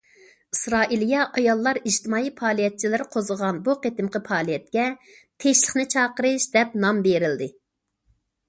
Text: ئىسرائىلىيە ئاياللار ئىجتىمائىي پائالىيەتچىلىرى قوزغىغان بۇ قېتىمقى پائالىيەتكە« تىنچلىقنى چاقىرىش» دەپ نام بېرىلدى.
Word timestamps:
ئىسرائىلىيە 0.55 1.25
ئاياللار 1.39 1.79
ئىجتىمائىي 1.89 2.31
پائالىيەتچىلىرى 2.39 3.07
قوزغىغان 3.17 3.59
بۇ 3.67 3.75
قېتىمقى 3.85 4.23
پائالىيەتكە« 4.31 4.87
تىنچلىقنى 5.45 5.87
چاقىرىش» 5.97 6.49
دەپ 6.57 6.75
نام 6.87 7.05
بېرىلدى. 7.11 7.51